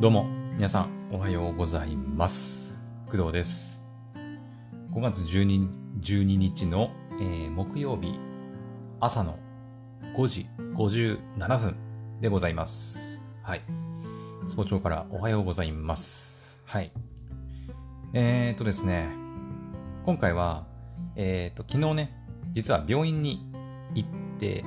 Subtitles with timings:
[0.00, 0.24] どうも、
[0.56, 2.80] 皆さん、おはようございます。
[3.10, 3.82] 工藤です。
[4.94, 5.68] 5月 12,
[6.00, 8.18] 12日の、えー木曜日、
[8.98, 9.38] 朝の
[10.16, 11.76] 5時57分
[12.18, 13.22] でございます。
[13.42, 13.62] はい。
[14.46, 16.62] 早朝からおはようございます。
[16.64, 16.92] はい。
[18.14, 19.10] えー、っとですね、
[20.06, 20.66] 今回は、
[21.14, 22.16] えー、っと、昨日ね、
[22.54, 23.52] 実は病院に
[23.94, 24.08] 行っ
[24.38, 24.64] て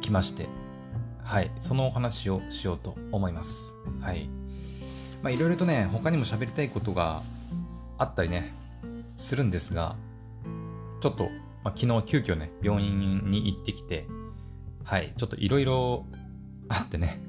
[0.00, 0.48] きまして、
[1.22, 3.76] はい、そのお話をしようと思います。
[4.00, 4.41] はい。
[5.22, 7.22] まあ、いろいろとね、他にも喋りたいことが
[7.98, 8.52] あったりね、
[9.16, 9.96] するんですが、
[11.00, 11.24] ちょっと、
[11.64, 14.06] まあ、昨日急遽ね、病院に行ってきて、
[14.84, 16.06] はい、ちょっといろいろ
[16.68, 17.20] あってね、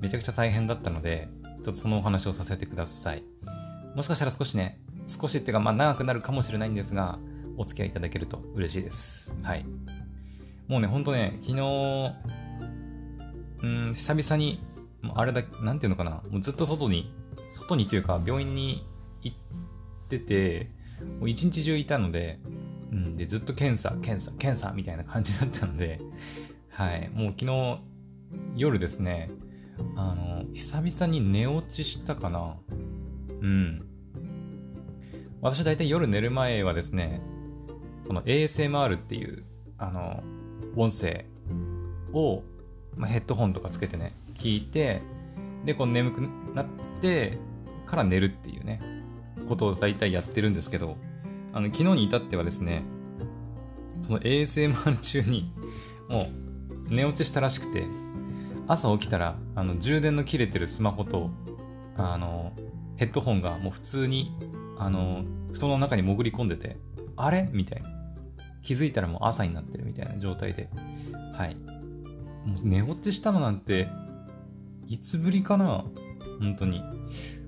[0.00, 1.28] めちゃくちゃ大変だったので、
[1.64, 3.22] ちょっとそのお話をさせてください。
[3.94, 7.18] もしかしたら少しね、少しっていうか、まあ長くなるかもしれないんですが、
[7.56, 9.34] お付き合いいただけると嬉しいです。
[9.42, 9.64] はい。
[10.68, 12.14] もうね、ほんとね、昨日、
[13.62, 14.62] うん、久々に、
[15.14, 17.12] あれだ、なんていうのかな、もうずっと外に、
[17.50, 18.86] 外にというか、病院に
[19.22, 19.36] 行っ
[20.08, 20.70] てて、
[21.20, 22.38] もう一日中いたので、
[22.92, 26.00] うん、で、ずっと検査、検査、検査みたいな感じだったので、
[26.70, 27.80] はい、もう昨日、
[28.56, 29.30] 夜ですね、
[29.96, 32.56] あの、久々に寝落ちしたかな。
[33.40, 33.86] うん。
[35.40, 37.20] 私大体夜寝る前はですね、
[38.06, 39.44] その ASMR っていう、
[39.78, 40.22] あの、
[40.76, 41.26] 音声
[42.12, 42.42] を、
[42.96, 45.02] まあ、ヘッドホンとかつけてね、聞いて、
[45.64, 46.20] で、こう眠く
[46.54, 46.66] なっ
[47.00, 47.38] て
[47.86, 48.80] から寝るっていうね、
[49.48, 50.96] ことを大体やってるんですけど、
[51.52, 52.82] あの、昨日に至ってはですね、
[54.00, 55.52] その ASMR 中に、
[56.08, 56.28] も
[56.88, 57.84] う寝落ちしたらしくて、
[58.66, 61.30] 朝起きたら、あの、充電の切れてるスマホと、
[61.96, 62.52] あの、
[62.96, 64.32] ヘッドホンがもう普通に、
[64.78, 66.76] あの、布団の中に潜り込んでて、
[67.16, 67.48] あれ？
[67.52, 67.90] みたいな。
[68.62, 70.68] 気づいたらもう朝になってるみたいな状態で、
[71.34, 71.54] はい。
[71.54, 73.88] もう寝落ちしたのなんて、
[74.94, 75.84] いつぶりかな？
[76.38, 76.80] 本当に。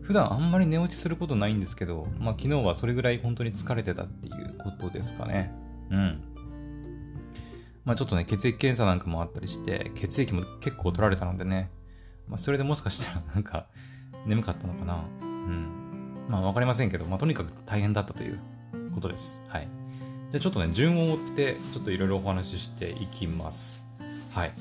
[0.03, 5.53] 普段あんまり寝落ちすることないんですけど、まあ昨日はそれぐらい本当に疲れてたっていうことですかね。
[5.91, 6.21] うん。
[7.85, 11.71] まあちょっとね、血液検査なんかもあったりして、血液も結構取られたのでね、
[12.27, 13.67] まあそれでもしかしたら なんか
[14.27, 15.05] 眠かったのかな。
[15.23, 15.69] うん。
[16.29, 18.41] まあわかりませんけど、まあとにかく大変だったという
[18.93, 19.41] ことです。
[19.47, 19.69] はい。
[20.33, 23.87] じゃあちょっとね、順を追って、ちょっといろいろお話ししていきます。
[24.35, 24.53] はい。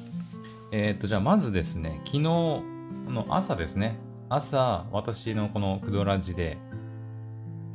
[0.71, 2.74] えーっと、じゃあまずですね、昨日
[3.07, 3.97] あの朝ですね、
[4.29, 6.57] 朝、私のこのクドラジで、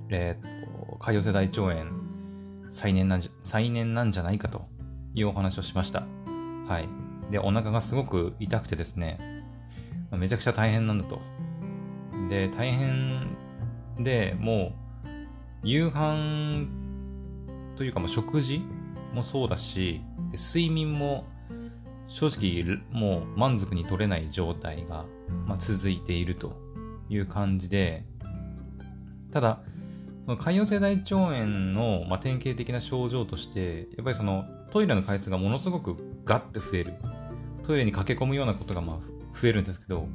[0.08, 2.00] えーっと、潰瘍性大腸炎
[2.70, 4.68] 再燃なんじゃ、再燃なんじゃないかと
[5.14, 6.06] いうお話をしました。
[6.66, 6.88] はい。
[7.30, 9.18] で、お腹がすごく痛くてですね、
[10.12, 11.20] めちゃくちゃ大変なんだと。
[12.28, 13.36] で、大変
[13.98, 14.72] でも
[15.04, 15.08] う、
[15.62, 16.68] 夕飯
[17.76, 18.62] というか、まあ、食事
[19.12, 20.00] もそうだし、
[20.30, 21.26] で睡眠も
[22.10, 25.06] 正直もう満足に取れない状態が、
[25.46, 26.60] まあ、続いていると
[27.08, 28.04] いう感じで、
[29.30, 29.60] ただ、
[30.24, 36.92] その潰瘍性大腸炎の、まあ、典型的な症状として、やっぱりそのトイレの回数がものすごくガッて増える。
[37.62, 38.96] トイレに駆け込むようなことがまあ
[39.40, 40.08] 増えるんですけど、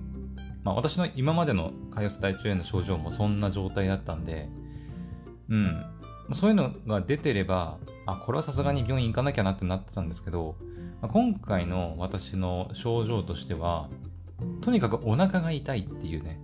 [0.66, 4.50] まあ、私の今までの潰瘍性大腸炎の症状もそんな状態だったんで、
[5.48, 5.86] うん、
[6.34, 10.56] そういうのが出てれば、あ、これはさすがに病院行かなきゃなってなってたんですけど、
[11.02, 13.90] 今回の私の症状としては、
[14.62, 16.40] とにかくお腹が痛いっていうね、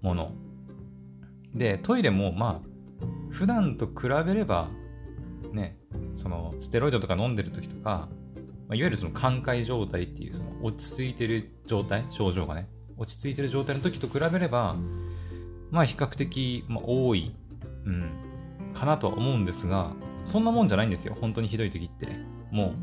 [0.00, 0.32] もの。
[1.54, 2.68] で、トイレもまあ、
[3.30, 4.68] 普段と比べれば、
[5.52, 5.78] ね、
[6.12, 8.08] その、ステロイドとか飲んでる時とか、
[8.68, 14.76] まあ、いわゆるその寛解状態っていう、その落ち着いてる状態、症状がね、落ち着いてる状態の時と比べれば、
[15.70, 17.34] まあ比較的、まあ、多い、
[17.84, 18.27] うん、
[18.78, 19.92] かなとは思うんですが、
[20.24, 22.08] そんなもんじゃないんですよ、本当にひどい時って。
[22.50, 22.74] も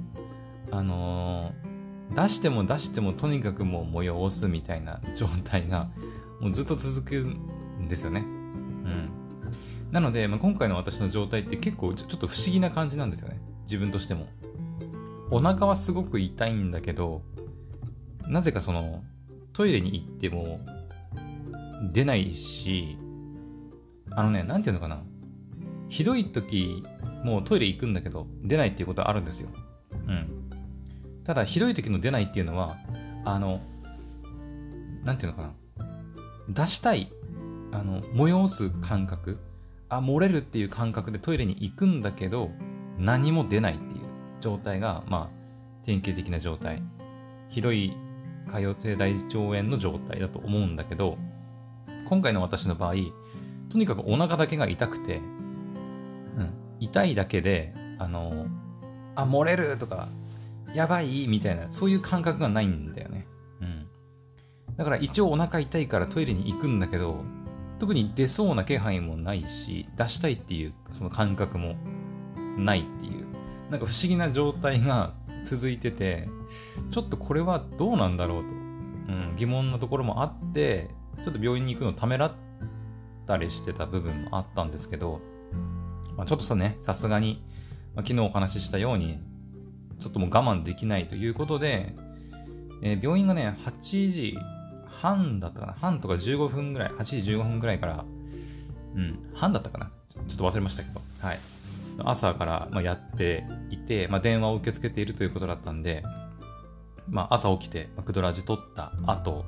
[0.72, 1.76] う、あのー
[2.14, 5.90] 出しても出してもとにかくもう催すみたいな状態が、
[6.40, 8.20] もうずっと続くんですよね。
[8.20, 9.10] うん。
[9.92, 13.40] なので、まあ、今回の私の状態って結構ちょっと不思議な感じなんですよね。
[13.64, 14.28] 自分としても。
[15.32, 17.24] お腹はすごく痛いんだけど、
[18.28, 19.04] なぜかその、
[19.54, 20.60] トイレに行っても
[21.92, 22.98] 出ないし、
[24.12, 25.02] あのね、なんていうのかな。
[25.90, 26.84] ひどい時、
[27.24, 29.50] もうトイレ行くんだけど、出ないっていうことはあるんですよ。
[30.08, 30.28] うん。
[31.24, 32.78] ただ、ひどい時の出ないっていうのは、
[33.24, 33.62] あの、
[35.04, 35.54] なんていうのかな。
[36.50, 37.12] 出したい、
[37.72, 39.40] あの、催す感覚、
[39.90, 42.52] あ、漏れるっていう感覚でトイレに行くんだけど、
[42.98, 44.02] 何も出ないっていう
[44.40, 46.82] 状態が、まあ、典型的な状態。
[47.50, 47.96] ひどい
[48.48, 51.18] 潰瘍性大腸炎の状態だと思うんだけど、
[52.08, 52.96] 今回の私の場合、
[53.70, 55.22] とにかくお腹だけが痛くて、
[56.86, 58.48] 痛いだけで、あの、
[59.16, 60.10] あ、漏れるとか、
[60.74, 63.28] やばいみたいな、そういう感覚がないんだよね。
[63.62, 63.88] うん。
[64.76, 67.24] だから一応お腹痛いからトイレに行くんだけど、
[67.80, 71.76] 特に出そうな気配もないし、出したいっていうその感覚も
[72.58, 73.26] ないっていう、
[73.70, 76.28] なんか不思議な状態が続いてて、
[76.92, 80.90] ちょっとこれはどうなんだろうと、うん、疑問のところもあって、
[81.24, 82.34] ちょっと病院に行くのためらっ
[83.26, 85.22] たりしてた部分もあったんですけど、
[86.18, 87.44] まあ、ちょっとさね、さすがに、
[87.96, 89.20] まあ、昨日お話ししたように、
[90.00, 91.96] ちょっともう我慢できないということで、
[92.82, 94.38] えー、病院がね、8時
[95.02, 98.06] 半だったかな半とか15分ぐらい、8時15分ぐらいから、
[98.96, 101.40] うん、半だったかなちょっと忘れましたけど、はい。
[102.00, 106.04] 朝からまやっていて、まあ、電話を受け付けているということだったんで、
[107.10, 109.46] まあ、朝起きて、クドラジ撮った後、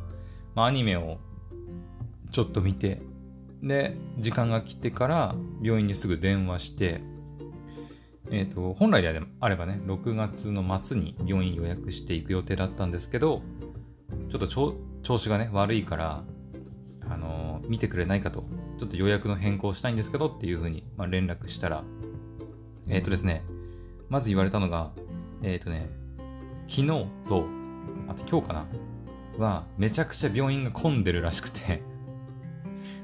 [0.56, 1.18] まあ、アニメを
[2.32, 3.02] ちょっと見て、
[3.64, 7.02] で、時間が来てから病院にすぐ電話して、
[8.30, 13.42] えっ、ー、と、本来であればね、6月の末に病院予約していく予定だったんですけど、
[14.30, 16.24] ちょっと調子がね、悪いから、
[17.10, 18.44] あのー、見てくれないかと、
[18.78, 21.84] ちょっと予約の変更したいんですけどっていうふうに、まあ、連絡したら、
[22.90, 23.44] えっ、ー、とですね、
[24.10, 24.92] まず言われたのが、
[25.42, 25.90] えっ、ー、とね、
[26.68, 26.88] 昨日
[27.28, 27.46] と、
[28.08, 28.66] あと今日かな、
[29.38, 31.82] は、めちゃくちゃ病院が混んでるらしくて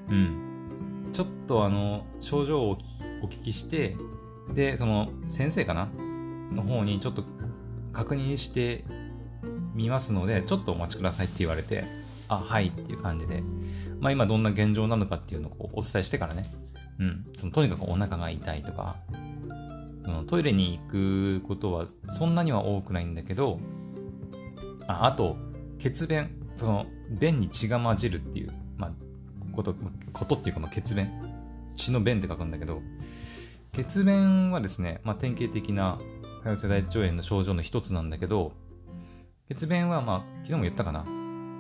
[0.09, 1.09] うん。
[1.13, 2.77] ちょっとあの、症状を
[3.21, 3.95] お聞きして、
[4.53, 5.89] で、その、先生かな
[6.51, 7.23] の方にちょっと
[7.91, 8.83] 確認して
[9.73, 11.85] みますので、ちょっとお待ちくださいって言われて、
[12.27, 13.43] あ、はいっていう感じで、
[13.99, 16.45] まあ今どんな現状なのかっていうのをこうお伝えしてからね、
[16.99, 18.97] うん、そのとにかくお腹が痛いとか、
[20.03, 23.59] そのトイレに行くことはそんなには多くないんだけど、
[24.87, 25.37] ああと、
[25.79, 28.91] 血便、その、便に血が混じるっていう、まあ、
[29.55, 29.75] こと、
[30.11, 31.09] ことっていうか、まあ、血便。
[31.75, 32.81] 血の便って書くんだけど、
[33.71, 35.99] 血便はですね、まあ、典型的な
[36.43, 38.53] 潰瘍性大腸炎の症状の一つなんだけど、
[39.49, 41.05] 血便は、まあ、昨日も言ったかな。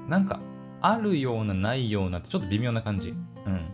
[0.07, 0.39] なんか、
[0.81, 3.09] あるような、ないようなって、ちょっと微妙な感じ。
[3.09, 3.13] う
[3.49, 3.69] ん。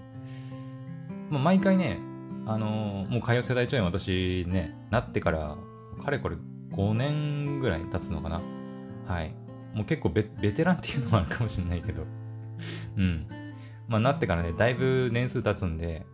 [1.30, 2.00] まあ、毎回ね、
[2.45, 5.57] あのー、もう潰瘍性大腸炎私ね、なってから、
[6.04, 6.38] かれこれ
[6.71, 8.42] 5年ぐらい経つのかな。
[9.06, 9.33] はい。
[9.74, 12.04] もう結構ベテランっていうのもあるかもしれないけど。
[12.98, 13.27] うん。
[13.89, 16.06] まあ、なってからね、だいぶ年数経つんで、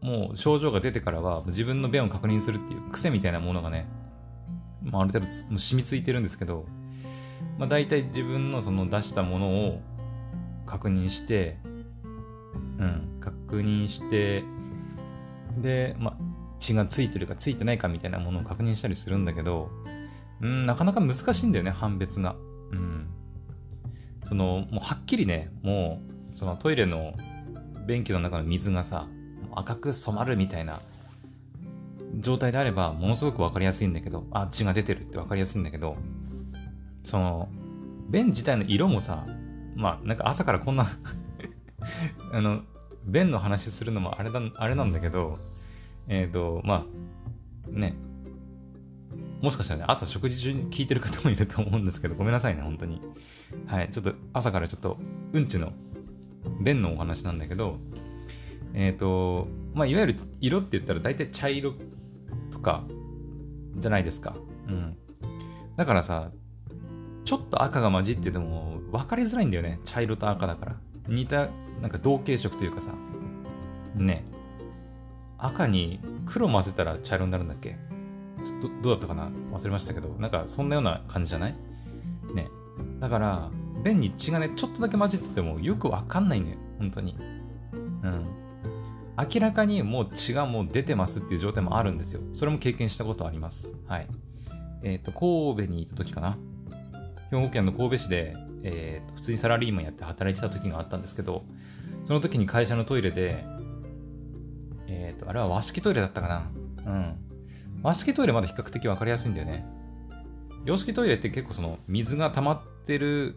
[0.00, 3.86] もう症状が出てからは自分の便を確認するっていう癖みたいなものがね、
[4.82, 6.66] まあ、ある程度もう染みついてるんですけど、
[7.58, 9.80] まあ、大体自分のその出したものを
[10.66, 11.58] 確認して、
[12.78, 14.44] うん、確認して、
[15.58, 16.16] で、まあ、
[16.58, 19.70] 血がついてるかついてないかみたいなものを確認したりするんだけど、
[20.40, 22.36] うん、なかなか難しいんだよね、判別が。
[22.72, 23.06] うん。
[24.24, 27.14] その、もうはっきりね、もう、そのトイレの
[27.86, 29.06] 便器の中の水がさ、
[29.54, 30.80] 赤く染まるみたいな
[32.20, 35.96] 状態であれば、ものすごくわかりやすいんだけど、あ、血が出てるってわかりやすいんだけど、
[37.02, 37.48] その、
[38.08, 39.26] 便自体の色もさ、
[39.74, 40.86] まあ、なんか朝からこんな
[42.32, 42.62] あの、
[43.06, 45.38] 便の話するのもあれだ、あれなんだけど、
[46.08, 46.84] えっ、ー、と、ま
[47.68, 47.94] あ、ね、
[49.40, 53.00] もしかしたらね、朝食事中に聞いてる方もいると思うんですけど、ごめんなさいね、本当に。
[53.66, 54.98] はい、ちょっと朝からちょっと、
[55.32, 55.72] うんちの、
[56.60, 57.78] 便のお話なんだけど、
[58.74, 61.74] えっ、ー、と、まあ、いわゆる色って言ったら大体茶色
[62.50, 62.84] とか
[63.76, 64.34] じゃないですか。
[64.68, 64.96] うん。
[65.76, 66.30] だからさ、
[67.24, 69.80] ちょっと赤が混じってても分かりづらいんだよね。
[69.84, 70.76] 茶色と赤だから。
[71.08, 71.48] 似た、
[71.80, 72.92] なんか同系色というかさ。
[73.96, 74.24] ね。
[75.38, 77.76] 赤に黒混ぜたら茶色になるんだっけ？
[78.62, 79.30] どどうだったかな？
[79.52, 81.56] 忘れましたけど、なんかそんなような感じじゃない？
[82.34, 82.48] ね。
[83.00, 83.50] だから、
[83.84, 86.58] 便に血がね、ちょっとだけ混じっててもよくわかんないんだよ。
[86.78, 87.16] 本当に。
[88.02, 88.24] うん。
[89.16, 92.22] 明らかにもう血がもう出てますっていう状態もあるんですよ。
[92.32, 93.74] それも経験したことあります。
[93.86, 94.08] はい。
[94.82, 96.38] えっ、ー、と、神戸にいた時かな。
[97.30, 101.44] 兵庫県の神戸市で、えー、普通にサラリーマンやって働いてた時があったんですけど、
[102.04, 103.44] その時に会社のトイレで、
[104.88, 106.50] えっ、ー、と、あれは和式トイレだったかな。
[106.86, 107.16] うん。
[107.82, 109.66] 和式トイレまだ比較的分かりやすいんだよね。
[110.64, 113.36] 洋式トイレって結構その水が溜まってる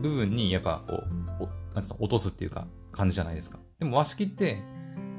[0.00, 3.58] 部分にやっぱこう、なん落とすっていうか感じじゃないですか。
[3.78, 4.62] でも和式って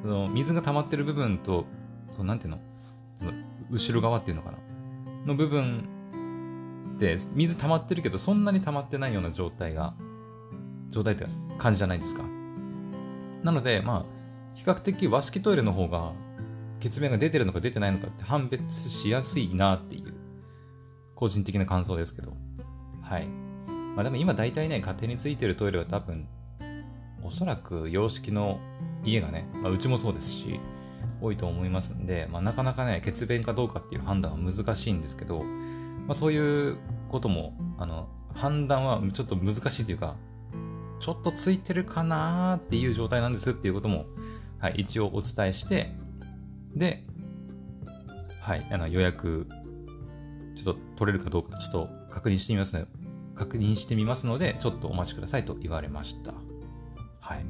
[0.01, 1.65] その水が溜まってる部分と、
[2.09, 2.59] そのなんていうの
[3.15, 3.31] その
[3.69, 4.57] 後ろ側っていうのかな
[5.25, 9.95] の部分って水溜まってるけどそんなに溜まってないような状態が、
[10.89, 12.23] 状態っていう感じじゃないですか。
[13.43, 14.05] なので、まあ、
[14.55, 16.13] 比較的和式トイレの方が
[16.79, 20.13] 血便が出てるのか出てないのかって判別しやすいなっていう
[21.15, 22.35] 個人的な感想ですけど。
[23.01, 23.44] はい。
[23.95, 26.27] まあでも今大体ね、家庭についてるトイレは多分、
[27.23, 28.59] おそらく洋式の
[29.03, 30.59] 家がね、まあ、うちもそうですし、
[31.21, 36.77] 多いと思いますんで、まあ、なかなかね、血便かどうかっていう判断は難しいんですけど、まあ、そういう
[37.09, 40.15] ことも、あの、判断はちょっと難しいというか、
[40.99, 44.05] ちょっとついてるかなっていう状態なんですっていうことも、
[44.59, 45.91] はい、一応お伝えして、
[46.75, 47.05] で、
[48.41, 49.47] はい、あの予約、
[50.55, 52.85] ちょっと取れるかどうか、ちょっと確認してみますね。
[53.35, 56.33] 確認してみますので、ちょっとお待ちくださいと言われました。
[57.19, 57.45] はい。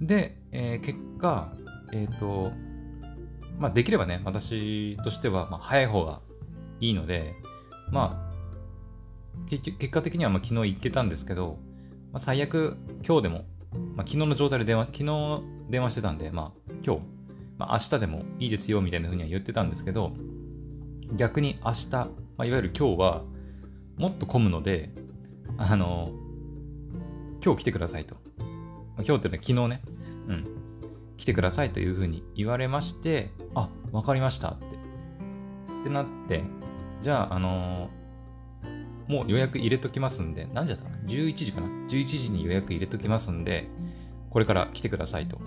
[0.00, 1.52] で、えー、結果、
[1.92, 2.52] えっ、ー、と、
[3.58, 6.20] まあ、できればね、私としては、まあ、早い方が
[6.80, 7.34] いいので、
[7.90, 8.32] まあ、
[9.48, 11.58] 結果的にはまあ昨日行けたんですけど、
[12.12, 12.76] まあ、最悪
[13.06, 13.44] 今日でも、
[13.94, 17.02] まあ、昨日の状態で電話、昨日電話してたんで、まあ今日、
[17.58, 20.12] まあ、明日でもいいですよみたいな風には言ってたんですけど、
[21.14, 23.22] 逆に明日、まあ、いわゆる今日は
[23.96, 24.90] もっと混むので、
[25.58, 26.10] あの、
[27.44, 28.16] 今日来てくださいと。
[28.98, 29.82] 今日ってね、昨日ね、
[30.28, 30.46] うん、
[31.16, 34.66] 来てくださいというふうに言われまして、あ、わかりましたって。
[34.66, 36.44] ってなって、
[37.00, 37.90] じゃあ、あの、
[39.08, 43.68] もう予約入れときますんで、何時だったかな ?11 時かな ?11 時に予約入れときますんで、
[44.30, 45.40] これから来てくださいと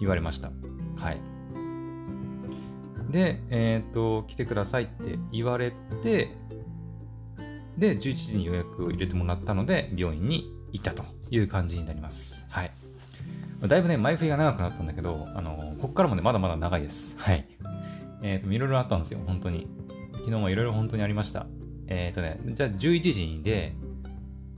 [0.00, 0.50] 言われました。
[0.96, 1.20] はい。
[3.10, 6.34] で、えっ、ー、と、来てくださいって言われて、
[7.78, 12.46] で、11時に予約を入れてもらったので、病院に行ったという感じになります。
[12.50, 12.70] はい。
[13.66, 17.16] だいぶね、前振りが長くなったんだけど、あのこっからもね、まだまだ長いです。
[17.18, 17.46] はい。
[18.22, 19.68] えっ、ー、と、いろいろあったんですよ、本当に。
[20.14, 21.46] 昨日もいろいろ本当にありました。
[21.88, 23.74] えっ、ー、とね、じゃあ11時で、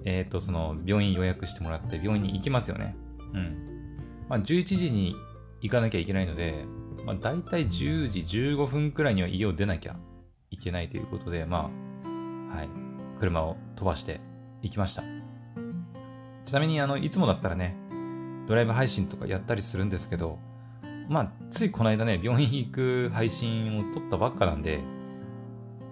[0.05, 2.97] えっ、ー、と、その病院予約してもらって病院に行きますよね。
[3.33, 3.97] うん。
[4.29, 5.17] まあ、11時に
[5.61, 6.65] 行かなきゃいけないので、
[7.05, 9.97] まあ、大体10時15分くらいには家を出なきゃ
[10.51, 11.71] いけないということで、ま
[12.53, 12.69] あ、はい、
[13.19, 14.21] 車を飛ばして
[14.63, 15.03] 行きました。
[16.45, 17.77] ちなみに、あの、いつもだったらね、
[18.47, 20.39] ドライブ配信とかやったりするんですけど、
[21.09, 24.81] まあ、ついこの間ね、病院行く配信を撮ったばっかなんで、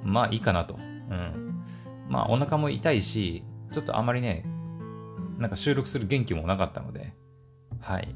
[0.02, 0.74] まあいいかなと。
[0.74, 1.64] うん。
[2.08, 4.44] まあお腹も痛いし、ちょっとあまりね、
[5.38, 7.14] なんか収録する元気もなかったので、
[7.80, 8.14] はい。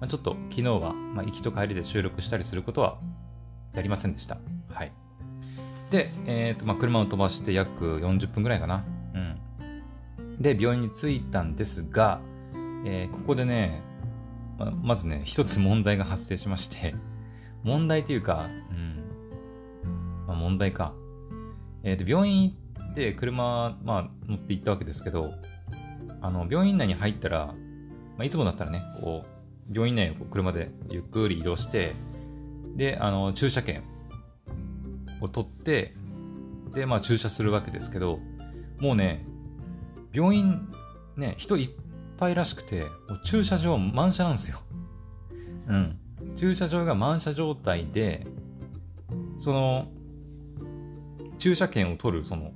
[0.00, 2.98] まあ、ちょっと昨日は、まあ、行きと帰りで収録したりすることは
[3.74, 4.38] やりませんでした。
[4.68, 4.92] はい。
[5.90, 8.84] で、え、ー、と、まあ、車を飛ばして約40分ぐらいかな。
[9.14, 10.38] うん。
[10.40, 12.20] で、病院に着いたんですが、
[12.84, 13.82] えー、ここでね、
[14.58, 16.94] ままずね、一つ問題が発生しまして、
[17.64, 20.94] 問題というか、うん、まあ、問題か。
[21.82, 25.32] え、ー、と、病院行って車、まあ、乗って行ったわけですけど、
[26.20, 27.54] あの、病院内に入ったら、ま
[28.18, 31.92] あ、いつもだったらね、こう、病院内を車でゆっくり移動して、
[32.76, 33.82] で、あの、駐車券
[35.20, 35.94] を取って、
[36.72, 38.20] で、まあ、駐車するわけですけど、
[38.78, 39.26] もうね、
[40.12, 40.68] 病院、
[41.16, 41.70] ね、人いっ
[42.16, 44.58] ぱいらしくて、もう駐車場満車なんですよ。
[45.68, 45.98] うん。
[46.36, 48.26] 駐車場が満車状態で、
[49.36, 49.88] その、
[51.40, 52.52] 駐車券を取るその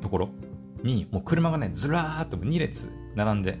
[0.00, 0.28] ところ
[0.82, 3.58] にもう車がねずらーっと2列並んで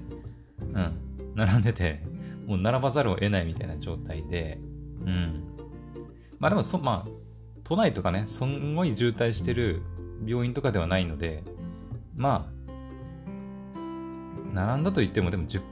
[0.60, 2.02] うん並んでて
[2.46, 4.58] もう並ばざるを得ないみたいな状態で
[5.06, 5.44] うん
[6.40, 7.19] まあでもそまあ
[7.70, 9.80] 都内とかねすんごい渋滞してる
[10.26, 11.42] 病院とかではないので
[12.16, 13.80] まあ
[14.52, 15.62] 並んだと言ってもでも10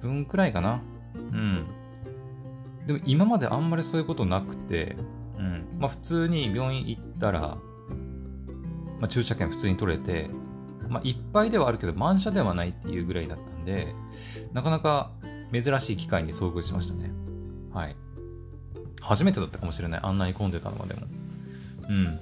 [0.00, 0.80] 分くらいかな
[1.14, 1.66] うん
[2.86, 4.96] でも今まであんまりそういうことなくて
[5.36, 7.58] うんまあ普通に病院行ったら
[9.00, 10.28] まあ、駐車券普通に取れて、
[10.88, 13.94] まあ、いっぱいではあるけど満車ではないっていうぐらいだったんで、
[14.52, 15.12] なかなか
[15.52, 17.12] 珍しい機会に遭遇しましたね。
[17.72, 17.96] はい。
[19.00, 20.00] 初めてだったかもしれない。
[20.02, 21.02] あんなに混んでたのはでも。
[21.88, 22.18] うん。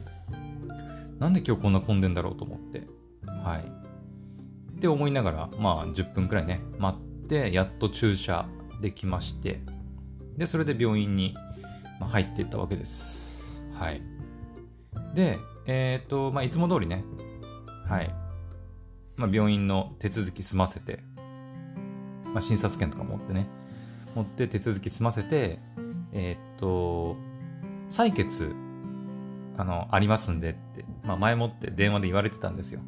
[1.18, 2.86] なんで今日こんな混んでんだろうと思って。
[3.26, 3.60] はい。
[4.76, 8.46] って思いながら、まあ10分くらいね、待って、やっと駐車
[8.80, 9.60] できまして、
[10.36, 11.34] で、それで病院に
[12.00, 13.62] 入っていったわけです。
[13.72, 14.02] はい。
[15.14, 17.04] で、えっ、ー、と、まあ、いつも通りね、
[17.88, 18.14] はい。
[19.16, 21.00] まあ、病院の手続き済ませて、
[22.24, 23.48] まあ、診察券とか持ってね、
[24.14, 25.58] 持って手続き済ませて、
[26.12, 27.16] えっ、ー、と、
[27.88, 28.54] 採血、
[29.56, 32.80] あの、ありますんでって、まあ、前もって電話で言われてたんですよ。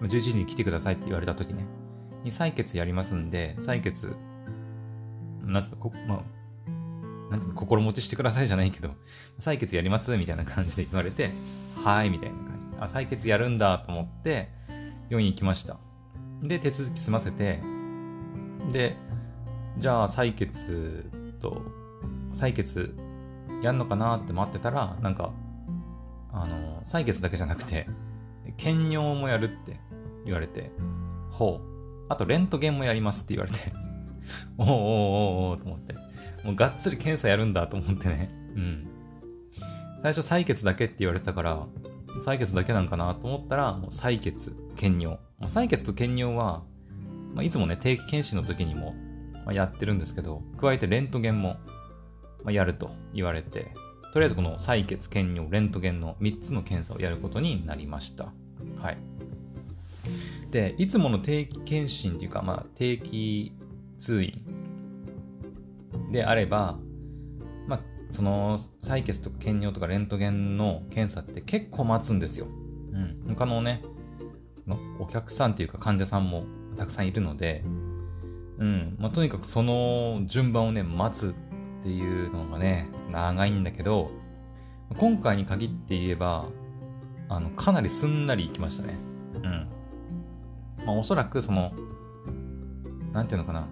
[0.00, 0.06] うん。
[0.06, 1.66] 11時に来てくださいって言われた時ね、
[2.24, 4.14] に採血やりますんで、採血、
[5.42, 8.90] なんつうの、まあ、なんていうの、心持ちしてくださいじゃないけど、
[9.38, 11.30] 採血やりますみたいな感じで言われて、
[11.84, 12.66] はい、みたいな感じ。
[12.80, 14.48] あ、採血やるんだと思って、
[15.08, 15.78] 病院行きました。
[16.42, 17.60] で、手続き済ませて、
[18.72, 18.96] で、
[19.78, 21.62] じゃあ採血と、
[22.32, 22.94] 採血
[23.62, 25.32] やんのかなって待ってたら、なんか、
[26.36, 27.86] あの、採血だけじゃなくて、
[28.56, 29.80] 検尿もやるって
[30.24, 30.70] 言われて、
[31.30, 32.06] ほう。
[32.08, 33.72] あと、レントゲンもやりますって言われて、
[34.58, 35.94] おおおおおと思って、
[36.44, 38.88] もうがっつり検査やるんだと思ってね、うん。
[40.02, 41.66] 最初採血だけって言われてたから、
[42.20, 45.18] 採血だけなんかなと思ったら、もう採血、検尿。
[45.38, 46.64] もう採血と検尿は、
[47.34, 48.94] まあ、いつもね、定期検診の時にも、
[49.44, 51.56] まあ、やってるんですけど、加えてレントゲンも、
[52.44, 53.72] まあ、やると言われて、
[54.16, 58.32] とりあえずこの採血、検尿、レントゲンの3つの検査をやることになりました。
[58.80, 58.98] はい。
[60.50, 63.52] で、いつもの定期検診っていうか、まあ、定期
[63.98, 64.42] 通院
[66.12, 66.78] であれば、
[67.66, 67.80] まあ、
[68.10, 72.46] その採血とか検尿とかレントゲンの検査って結構待つんですよ。
[72.46, 73.22] うん。
[73.28, 73.82] 他のね、
[74.66, 76.46] のお客さんっていうか患者さんも
[76.78, 77.64] たくさんいるので、
[78.56, 78.96] うん。
[78.98, 81.34] まあ、とにかくその順番をね、待つ
[81.86, 84.10] っていうのがね、長いんだけど、
[84.98, 86.46] 今回に限って言えば、
[87.28, 88.98] あの、かなりすんなりいきましたね。
[89.34, 89.68] うん。
[90.84, 91.72] まあ、おそらくその、
[93.12, 93.68] なんていうのかな。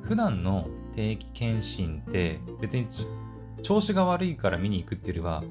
[0.00, 2.86] 普段の定期検診って別に
[3.60, 5.44] 調子が悪いから見に行くっていうよりは、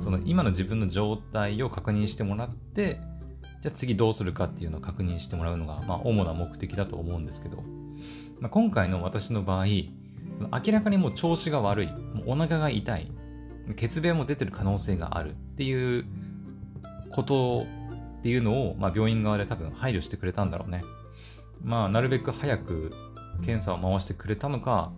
[0.00, 3.00] その今の自分の状態を確認してもらって、
[3.62, 7.62] じゃあ次どうするかっていうのを確認してもらうのが、まあ、主な目的だと思うんですけど、
[8.40, 9.64] まあ、今回の私の場合、
[10.40, 11.88] 明らかにもう調子が悪い、
[12.26, 13.10] お腹が痛い、
[13.76, 16.04] 血便も出てる可能性があるっていう
[17.10, 17.66] こと
[18.18, 20.84] っていうのを、まあ、病院側で多分配慮してくれたんだろうね。
[21.62, 22.92] まあ、なるべく早く
[23.42, 24.92] 検査を回してくれたのか、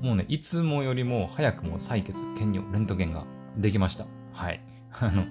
[0.00, 3.24] もうね、いつもよりも早くも採血、検尿、レントゲンが
[3.56, 4.06] できました。
[4.32, 4.60] はい。
[5.00, 5.24] あの、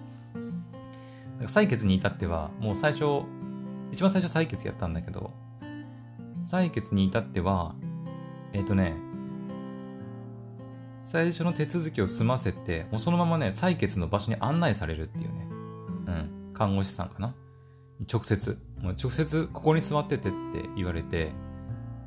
[1.41, 3.23] 採血に至っては、もう最初、
[3.91, 5.31] 一番最初採血やったんだけど、
[6.43, 7.75] 採血に至っては、
[8.53, 8.95] えっ、ー、とね、
[11.05, 15.47] 最初の手続きを済ませて、もうそのままね、採血の場所に案内されるっていうね。
[16.07, 16.11] う
[16.49, 16.51] ん。
[16.51, 17.35] 看護師さんかな。
[18.11, 18.57] 直接。
[18.81, 21.31] もう直接、ここに座っててって言われて、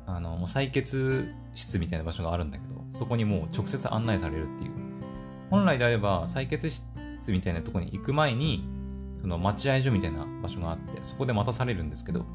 [0.05, 4.71] あの、もう採血室みたいな場所があるんだけど、そこにもう直接案内されるっていう。
[5.49, 8.67] 本来であれば、採血室みたいなとこに行く前に、
[9.21, 12.25] その待合所みたいな場所があって、そこで待たされるんですけど、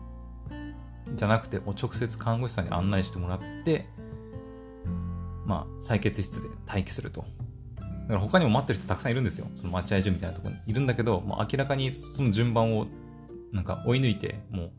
[1.14, 3.86] じゃなくて、もう直接看護師さんに案内してもらって、
[5.44, 7.24] まあ、採血室で待機すると。
[7.76, 9.46] だから他にも待ってる人たくさんいるんですよ。
[9.56, 12.86] その待合所みたいなところにいるんだけど、もう明らかにその順番を
[13.52, 14.70] なんか追い抜いて、もう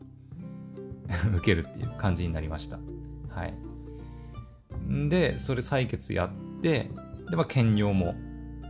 [1.38, 2.78] 受けるっていう感じになりました。
[3.28, 3.54] はい。
[5.08, 6.90] で、それ採血やって、
[7.30, 8.14] で、まあ、検尿も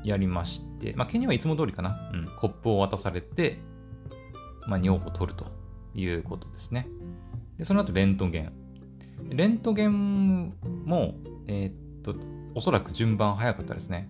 [0.05, 2.11] やりまして、まあ、検尿はいつも通りかな。
[2.13, 2.27] うん。
[2.39, 3.59] コップを渡されて、
[4.67, 5.47] まあ、尿を取ると
[5.95, 6.89] いうことですね。
[7.59, 8.53] で、その後、レントゲン。
[9.31, 10.55] レントゲン
[10.85, 11.15] も、
[11.47, 11.75] えー、っ
[12.15, 12.21] と、
[12.55, 14.09] おそらく順番早かったですね。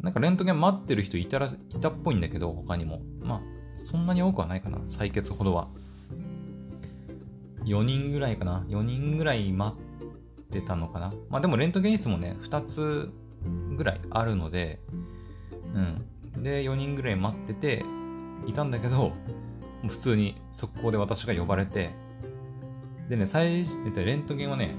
[0.00, 3.00] なんかレントゲン待ってる人いたら、いたっぽいんだけど、他にも。
[3.20, 3.40] まあ、
[3.76, 4.78] そんなに多くはないかな。
[4.78, 5.68] 採血ほどは。
[7.64, 8.64] 4人ぐらいかな。
[8.68, 11.12] 4人ぐらい待ってたのかな。
[11.28, 13.10] まあでもレントゲン室もね、2つ
[13.76, 14.80] ぐらいあるので、
[15.74, 16.42] うん。
[16.42, 17.84] で、4人ぐらい待ってて、
[18.46, 19.12] いたんだけど、
[19.86, 21.90] 普通に速攻で私が呼ばれて、
[23.08, 24.74] でね、最初、レントゲンはね、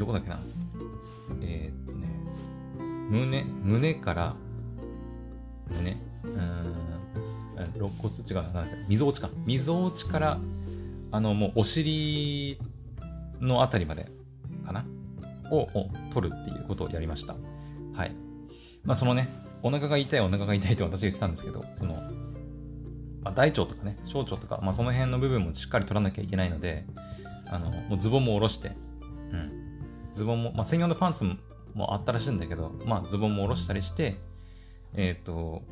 [0.00, 0.40] どこだっけな？
[1.42, 2.08] えー、っとね、
[3.10, 4.34] 胸、胸から、
[5.68, 6.74] 胸、うん、
[7.74, 9.28] 肋骨違うな、なんだっけ、溝落ちか。
[9.44, 10.38] 溝落ちから、
[11.12, 12.58] あの、もうお尻
[13.40, 14.10] のあたりまで
[14.64, 14.86] かな？
[15.50, 15.68] を
[16.10, 17.34] 取るっていうことをやりました。
[17.92, 18.12] はい。
[18.84, 19.28] まあ、そのね、
[19.62, 21.94] お腹が痛い、お腹が痛いと私は言ってたんですけど、その、
[23.22, 26.86] まあ、大腸とかね、小腸とか、まあ、その辺の部分もしっかり取らなきゃいけないので、
[27.46, 28.72] あの、もうズボンも下ろして、
[29.32, 29.59] うん。
[30.12, 31.24] ズボンも、まあ、専用のパンツ
[31.74, 34.18] もあったらしいんだけど、まあ、ズボンも下ろしたりして、
[34.94, 35.62] えっ、ー、と、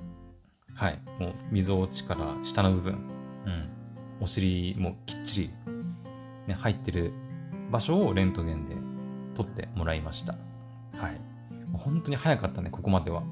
[0.75, 2.93] はい、もう、溝落ちから下の部分、
[3.47, 3.69] うん、
[4.21, 5.51] お尻もきっちり、
[6.47, 7.13] ね、入ってる
[7.71, 8.77] 場所をレントゲンで
[9.35, 10.35] 撮ってもらいました。
[10.95, 11.21] はい。
[11.73, 13.23] 本当に早かったね、ここまでは。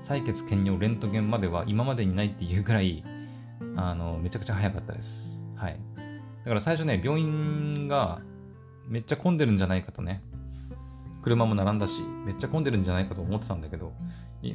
[0.00, 3.04] 採血検尿レントゲンまでは今までにないっていうぐらい、
[3.76, 5.44] あの、めちゃくちゃ早かったです。
[5.54, 5.78] はい。
[6.44, 8.20] だから最初ね、病院が
[8.88, 10.22] めっちゃ混んでるんじゃないかとね、
[11.22, 13.92] 車も並んだし、めっちゃ混んでるんじゃないかと思ってたんだけど、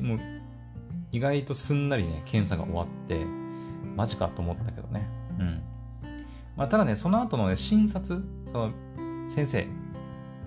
[0.01, 0.19] もう
[1.11, 3.25] 意外とすんなりね、検査が終わって、
[3.95, 5.07] マジかと思ったけどね。
[5.39, 5.61] うん。
[6.55, 8.73] まあ、ただね、その後のね、診察、その
[9.27, 9.65] 先生、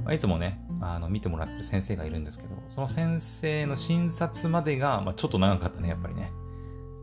[0.05, 6.31] まあ、いつもね、あの見てもらってる先生がいるんですけど、その先生の診察までが、まあ、ちょっと長かったね、やっぱりね。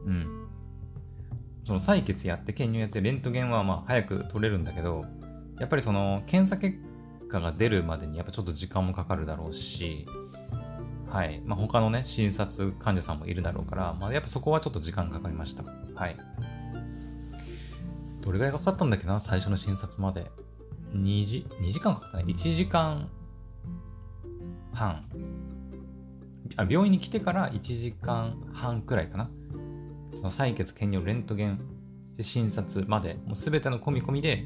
[0.06, 0.48] うん。
[1.66, 5.04] その採血やって、検尿やって、レントゲンはまあ早く取れるんだけど、
[5.60, 6.78] やっぱりその検査結
[7.28, 10.06] 果が出るまでにやっぱちょっと時間もかかるだろうし、
[11.10, 11.42] はい。
[11.46, 15.63] まあ、他のね、診察患者さんもいるだろうから、まあ、やっぱそこはちょっと時間かかりました。
[15.96, 16.18] はい。
[18.22, 19.20] どれぐらいかかったんだっけな？
[19.22, 20.30] 最初の診察まで。
[20.94, 22.26] 2時、2時間かかったね。
[22.28, 23.10] 1時間
[24.74, 25.06] 半。
[26.58, 29.30] あ病院に来てから1時間半くらいかな。
[30.13, 31.60] その採血、検尿、レントゲン
[32.18, 34.46] で診察まで、もう全ての込み込みで、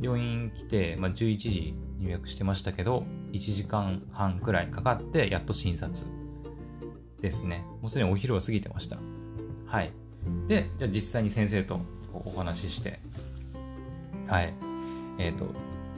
[0.00, 6.06] 病院来て、まあ、11時入浴してましたけど、1時間半くらいかかって、やっと診察
[7.20, 7.64] ですね。
[7.82, 8.98] もうすでにお昼を過ぎてました。
[9.66, 9.92] はい。
[10.48, 11.80] で、じゃあ実際に先生と
[12.12, 13.00] こうお話しして、
[14.26, 14.54] はい。
[15.18, 15.46] えっ、ー、と、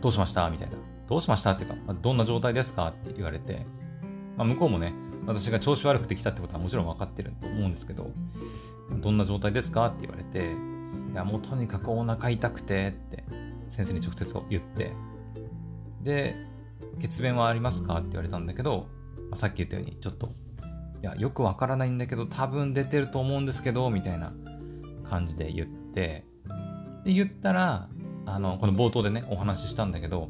[0.01, 0.51] どうしました？
[0.51, 0.77] みたいな。
[1.09, 1.53] どうしました？
[1.53, 2.89] っていうか、まあ、どんな状態ですか？
[2.89, 3.67] って言われて、
[4.37, 4.95] まあ、向こうもね、
[5.27, 8.11] 私が調子悪くて来たってことはもちろん分かってると思うんですけど、
[9.01, 9.87] どんな状態ですか？
[9.87, 10.53] って言われて、
[11.13, 13.25] いや、もうとにかくお腹痛くてって
[13.73, 14.93] 先生に直接言って、
[16.03, 16.37] で、
[17.01, 17.95] 血便はありますか？
[17.95, 18.87] って言われたんだけど、
[19.31, 20.27] まあ、さっき言ったように、ちょっと、
[21.03, 24.35] いや、よくわからないんだけど、多分出てると思うんですけど、みたいな
[25.09, 26.27] 感じで言って、
[27.05, 27.89] で、言ったら、
[28.27, 30.29] あの、この冒頭でね、お話ししたんだけど、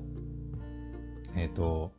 [1.34, 1.92] えっ、ー、と、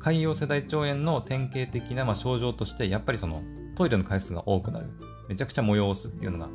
[0.00, 3.42] 潰瘍性大腸炎の典型的なまあ症状として、やっぱりその
[3.76, 4.86] トイレの回数が多くなる。
[5.28, 6.48] めちゃくちゃ催すっていうのが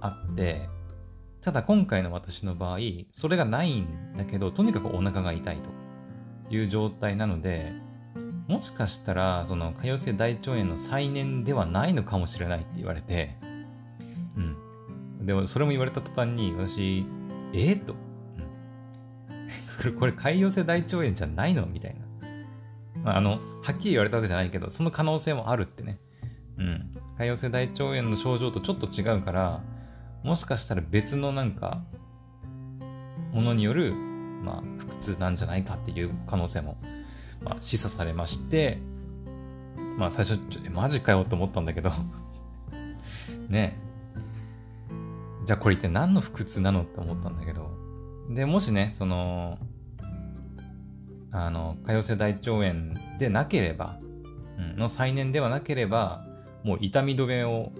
[0.00, 0.68] あって、
[1.40, 2.78] ただ今回の私の場合、
[3.12, 7.72] それがないんだけど、とにかくお腹が痛いという状態なので、
[8.48, 13.36] もしかしたら、その、潰瘍性大腸炎の再燃ではないのかもしれないって言われて、
[14.36, 15.26] うん。
[15.26, 17.06] でも、それも言われた途端に、私、
[17.52, 17.94] えー、と、
[19.84, 19.94] うん。
[20.00, 21.66] これ、潰瘍性大腸炎じゃないの？
[21.66, 22.00] みたいな。
[23.04, 25.98] まあ、あの、はっきり言われたわけじゃないけど、その可能性もあるってね。
[26.56, 26.90] うん。
[27.18, 29.62] 潰瘍性大腸炎の症状とちょっと違うから、
[30.28, 31.82] もしかしたら別のなんか、
[33.32, 36.76] ものによる、まあ、腹痛なんじゃないかっていう可能性も、
[37.40, 38.76] まあ、示唆されまして、
[39.96, 41.90] まあ、最初、ちょマジかよと思ったんだけど。
[43.48, 43.78] ね。
[45.46, 47.70] じゃあこれ一体何の腹痛なのって思ったんだけど、
[48.28, 49.58] で、もしね、その、
[51.30, 53.98] あの、潰瘍性大腸炎でなければ、
[54.58, 56.22] うん、の再燃ではなければ、
[56.64, 57.72] もう痛み止めを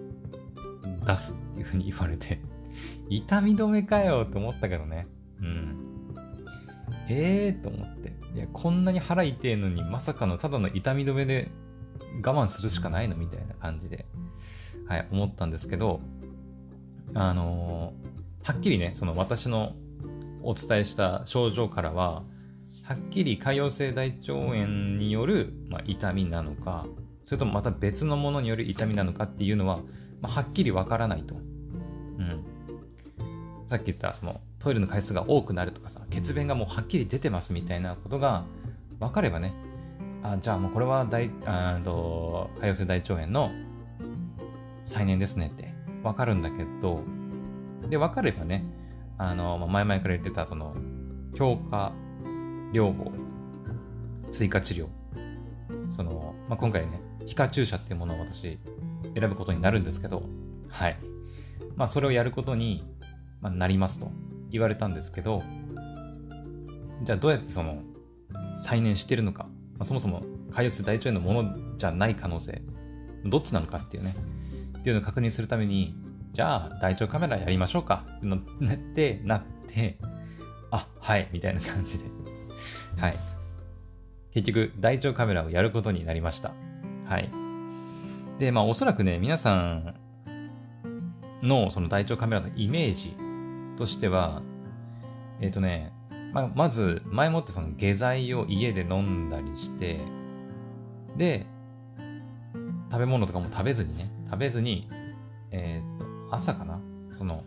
[1.04, 2.40] 出すっていうふうに言われて
[3.10, 5.08] 痛み止めかよって思ったけどね。
[5.40, 5.76] うん。
[7.08, 8.12] ええー、と思って。
[8.36, 11.50] いや、こんなに腹痛えのに、まさかのただの痛み止めで
[12.24, 13.16] 我慢するしかないの？
[13.16, 14.06] みたいな感じで、
[14.86, 16.00] はい、思ったんですけど、
[17.14, 19.74] あのー、はっきりね、その私の
[20.42, 22.24] お伝えした症状からは、
[22.84, 24.66] はっきり潰瘍性大腸炎
[24.98, 26.86] による、まあ、痛みなのか、
[27.24, 29.80] それともまた別のものによる痛みなのかっていうのは、
[30.20, 31.34] まあ、はっきりわからないと。
[31.34, 32.44] うん。
[33.66, 38.44] さっき言ったそのトイレの回数が多くなるとかさ、血便がもうはっきり出てますみたいなことが
[38.98, 39.54] 分かればね、
[40.22, 43.50] あじゃあもうこれは大あと潰瘍性大腸炎の
[44.82, 47.02] 再燃ですねって分かるんだけど、
[47.88, 48.64] で、分かればね、
[49.16, 50.74] あの、前々から言ってたその
[51.34, 51.92] 強化
[52.72, 53.12] 療法、
[54.30, 54.88] 追加治療、
[55.88, 58.58] その、まあ、今回ね、皮下注射っていうものを私
[59.14, 60.22] 選ぶことになるんですけど、
[60.68, 60.96] はい。
[61.76, 62.84] まあ、それをやることに、
[63.40, 64.10] ま、なりますと
[64.50, 65.42] 言われたんですけど、
[67.02, 67.82] じゃあどうやってその、
[68.54, 72.62] 再燃してるのか、まあ、そもそも潰瘍性大腸炎のものじゃない可能性、
[73.24, 74.14] どっちなのかっていうね、
[74.78, 75.94] っていうのを確認するために、
[76.32, 79.98] じゃあ大腸カメラやりましょうかってなって、なって、
[80.70, 82.04] あ、はい、みたいな感じで。
[82.96, 83.16] はい。
[84.32, 86.52] 結局、大腸カメラをやることになりました。
[87.06, 87.47] はい。
[88.38, 89.94] で、まあおそらくね、皆さん
[91.42, 93.16] のその大腸カメラのイメージ
[93.76, 94.42] としては、
[95.40, 95.92] えっ、ー、とね、
[96.32, 100.00] まあ、まず前もってその下剤を家で飲んだりして、
[101.16, 101.46] で、
[102.90, 104.88] 食べ物とかも食べずにね、食べずに、
[105.50, 107.44] えっ、ー、と、朝かなその、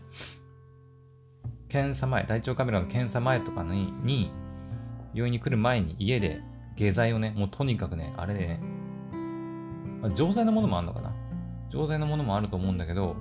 [1.69, 4.32] 検査前、大腸カメラの検査前とかに、に
[5.13, 6.41] 病院に来る前に家で
[6.75, 8.60] 下剤をね、もうとにかくね、あれでね、
[10.02, 11.14] まあ、錠剤のものもあるのかな？
[11.70, 13.16] 錠剤のものもあると思うんだけど、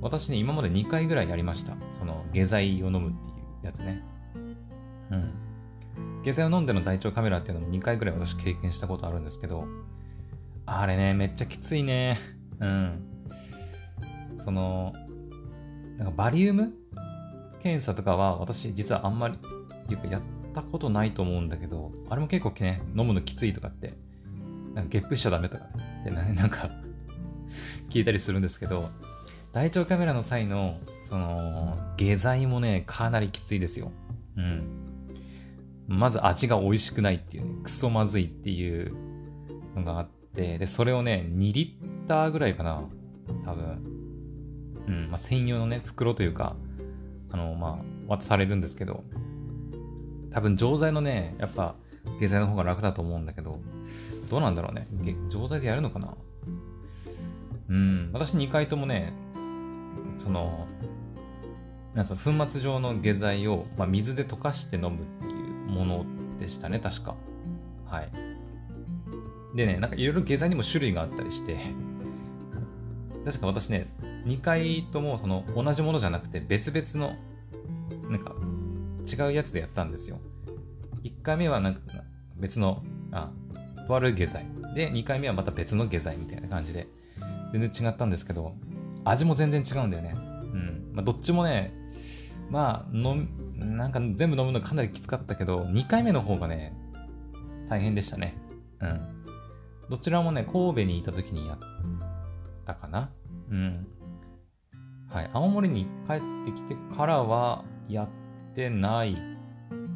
[0.00, 1.74] 私ね、今まで2回ぐらいやりました。
[1.94, 4.02] その、下剤を飲むっていうやつね。
[5.10, 5.32] うん。
[6.22, 9.64] 下剤を飲んでの大腸カメラっていうのも2回ぐらい私経験したことあるんですけど、
[10.66, 12.18] あれね、めっちゃきついね。
[12.60, 13.00] うん。
[14.36, 14.92] その、
[15.96, 16.74] なんかバリウム？
[17.60, 20.22] 検査とかは私実はあんまり、っていうかやっ
[20.52, 23.94] たことないと思うんだけど、あれも結構ね、飲むのきついとかって
[24.76, 26.70] なんかゲップしちゃダメとかって なんか
[27.88, 28.90] 聞いたりするんですけど、
[29.50, 33.90] 大腸カメラの際の、その、下剤もね、かなりきついですよ。
[34.36, 34.64] うん。
[35.88, 38.92] まず味が美味しくないっていうね、クソまずいっていう
[39.74, 42.82] のがあって、で、それをね、2リッターぐらいかな、
[43.44, 43.96] 多分。
[44.88, 46.54] うん、まあ、専用のね、袋というか、
[47.30, 49.04] あの、まあ、渡されるんですけど、
[50.30, 51.76] 多分錠剤のね、やっぱ、
[52.20, 53.60] 下剤の方が楽だと思うんだけど、
[54.28, 54.88] どうなんだろうね。
[55.28, 56.14] 錠剤でやるのかな
[57.68, 58.10] うん。
[58.12, 59.12] 私2回ともね、
[60.18, 60.66] その、
[61.94, 62.16] なん粉
[62.48, 65.34] 末状の下剤を、まあ、水で溶かして飲むっていう
[65.70, 66.06] もの
[66.38, 67.14] でしたね、確か。
[67.86, 68.10] はい。
[69.56, 71.58] でね、なんかいろいろ下剤にも種類があったりして、
[73.24, 73.88] 確か私ね、
[74.26, 77.16] 2回ともその同じものじゃなくて別々の、
[78.10, 78.34] なんか
[79.06, 80.20] 違うやつでやったんですよ。
[81.02, 81.80] 1回目はなんか
[82.36, 83.30] 別の、あ、
[83.86, 84.46] とある下剤。
[84.74, 86.88] で、2回目はまた別の下剤みたいな感じで、
[87.52, 88.54] 全然違ったんですけど、
[89.04, 90.14] 味も全然違うんだよね。
[90.16, 90.90] うん。
[90.92, 91.72] まあ、どっちもね、
[92.50, 96.74] まあ、飲なんか全部飲むのかなりきつかったけど、2回目の方がね、
[97.68, 98.36] 大変でしたね。
[98.80, 99.00] うん。
[99.88, 101.58] どちらもね、神戸にいた時にやっ
[102.64, 103.10] たかな。
[103.50, 103.86] うん。
[105.08, 105.30] はい。
[105.32, 108.08] 青森に帰ってきてからはやっ
[108.54, 109.16] てない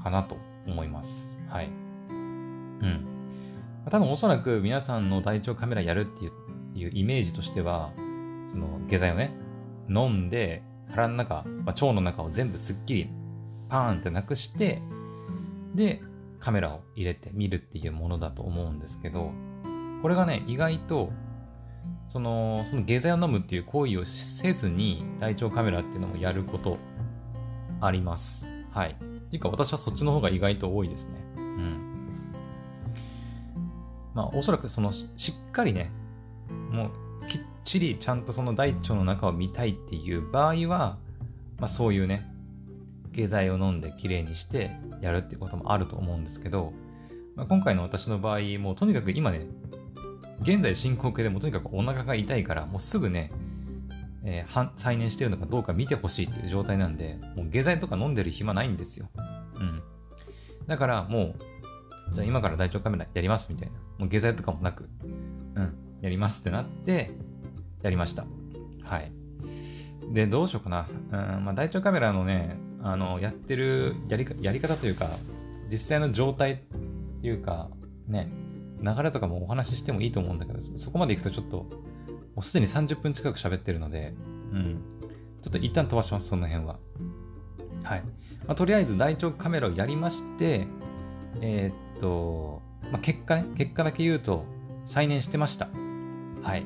[0.03, 1.39] かなと思います。
[1.49, 1.67] はい。
[1.67, 1.71] う
[2.13, 3.20] ん。
[3.89, 7.93] 多分おそらく皆さんの大腸カメラやるっていうイメージとしては、
[8.47, 9.33] その下剤をね、
[9.89, 13.11] 飲んで腹の中、まあ、腸の中を全部すっきり
[13.69, 14.83] パーンってなくして、
[15.75, 16.03] で、
[16.41, 19.31] カメラを入れて見るっていうものだと思うんですけど、
[20.03, 21.11] これがね、意外と、
[22.07, 26.79] その、その下剤を飲むっていう行為をせずに、大腸カメラっていうのもやること
[27.81, 28.49] あります。
[28.71, 28.91] はい。
[28.91, 28.95] っ
[29.31, 31.31] ていうか、私はそっちの方が意外と多いですね。
[34.15, 35.91] まあ、おそらくその、しっかりね、
[36.71, 36.91] も
[37.23, 40.99] う、きっちりちゃんとその大腸の中を見たいっていう場合は、
[41.59, 42.31] まあ、そういうね、
[43.13, 44.71] 下剤を飲んできれいにして
[45.01, 46.73] やるっていうこともあると思うんですけど、
[47.37, 49.47] まあ、今回の私の場合、もうとにかく今ね、
[50.43, 53.31] 現在進行形でもとにかくお腹が痛いから、もうすぐね、
[54.25, 59.09] えー、再燃してるのかどうか見てほしいっていう状態なんで、もう下剤とか飲んでる暇ないんですよ。
[59.55, 59.83] うん。
[60.67, 61.35] だからもう、
[62.13, 63.75] じゃあ今から大腸カメラやりますみたいな。
[63.99, 64.89] もう下剤とかもなく、
[65.55, 67.11] うん、やりますってなって、
[67.83, 68.25] やりました。
[68.83, 69.13] はい。
[70.13, 70.89] で、どうしようかな。
[71.37, 75.09] うん、まあ、大腸カメラのね、あの、やってるやりやり方というか、
[75.71, 76.57] 実際の状態っ
[77.21, 77.69] ていうか、
[78.09, 78.29] ね、
[78.83, 81.67] 流れとかもお話ししてもいいと思うんだけど、そこまで行くとちょっと、も
[82.39, 84.15] うすでに30分近く喋ってるので、
[84.53, 84.81] うん。
[85.43, 86.79] ちょっと一旦飛ばします、その辺は。
[87.83, 88.03] はい。
[88.47, 90.67] まあ、とりあえず大腸カメラをやりまして、
[91.41, 94.45] えー、っと、まあ、結果ね、結果だけ言うと、
[94.85, 95.69] 再燃してました。
[96.43, 96.65] はい。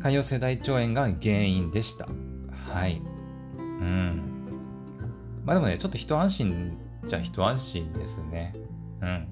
[0.00, 2.08] 潰瘍性大腸炎が原因でした。
[2.70, 3.00] はい。
[3.58, 4.22] うん。
[5.44, 6.76] まあでもね、ちょっと一安心
[7.06, 8.54] じゃ一安心ですね。
[9.00, 9.28] うん。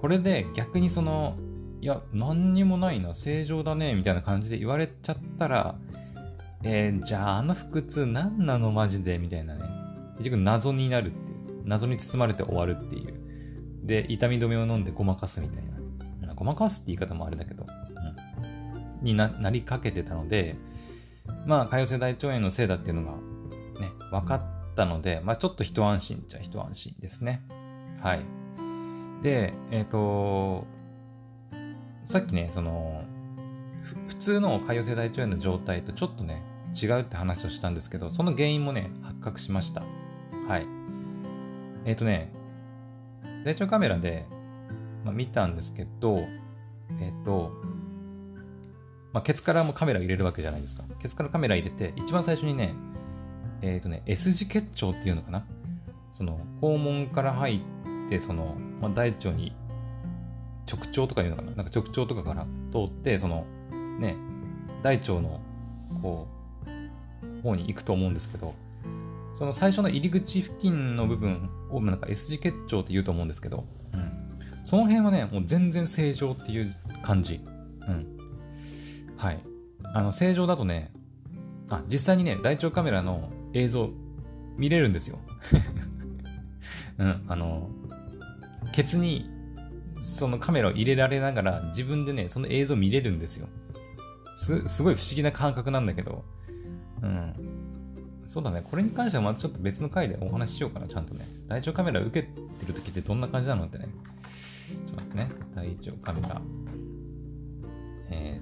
[0.00, 1.36] これで逆にその、
[1.80, 5.76] いや、何にもないな、正常だね、みたいな感じで言われちゃったら、
[6.62, 9.60] えー、じゃああの腹痛何なのマジでみたいなね。
[10.18, 11.26] 結局謎になるっていう。
[11.66, 13.15] 謎に包まれて終わるっていう。
[13.86, 16.34] で、痛み止めを飲んでごまかすみたいな。
[16.34, 20.56] ごまかすって言い方もあれだけど、うん、になりかけてたので、
[21.46, 23.12] まあ、潰瘍性大腸炎のせいだっていうのが
[23.80, 27.42] ね、分かったので、まあ、ちょっと一安心っちゃ一安心ですね。
[28.00, 28.20] はい。
[29.22, 30.66] で、えっ、ー、と、
[32.04, 33.04] さっきね、その、
[34.08, 36.42] 普通の潰瘍性大腸炎の状態とちょっとね、
[36.80, 39.82] 違うって話をしたんですけど、その原因もね、発覚しました。
[40.48, 40.66] はい。
[41.84, 42.32] えっ、ー、とね、
[43.46, 44.26] 大腸カメラで、
[45.04, 46.18] まあ、見たんですけど、
[47.00, 47.52] えっ、と、
[49.12, 50.82] まあ、ケツからもカメラ入れるわけじゃないですか。
[50.98, 52.74] ケツからカメラ入れて、一番最初にね、
[53.62, 55.46] えっ、ー、とね、S 字結腸っていうのかな。
[56.12, 59.54] その、肛門から入って、その、まあ、大腸に、
[60.68, 61.52] 直腸とかいうのかな。
[61.52, 63.46] なんか直腸とかから通って、その、
[64.00, 64.16] ね、
[64.82, 65.40] 大腸の、
[66.02, 66.26] こ
[66.66, 68.54] う、方に行くと思うんですけど、
[69.36, 74.10] その最初の入り口付近の部分をなんか S 字結腸って言うと思うんですけど、うん、
[74.64, 77.42] その辺はね、もう全然正常っていう感じ。
[77.86, 78.16] うん。
[79.18, 79.40] はい。
[79.92, 80.90] あの、正常だとね、
[81.68, 83.90] あ、実際にね、大腸カメラの映像
[84.56, 85.18] 見れるんですよ。
[86.96, 87.68] うん、あの、
[88.72, 89.28] ケツに
[90.00, 93.48] そのカメラを入れられながら自分でね、その映像見れるんですよ。
[94.36, 96.24] す、ごい不思議な感覚なんだけど、
[97.02, 97.55] うん。
[98.26, 98.62] そうだね。
[98.62, 101.26] これに関してはまたちょっと別の回でお話ししようかな、ちゃんとね。
[101.48, 103.88] 大腸カメラ受けてる時ってどんな感じなのってね。
[104.86, 105.28] ちょっと待ってね。
[105.54, 106.40] 大腸カメラ。
[108.10, 108.40] え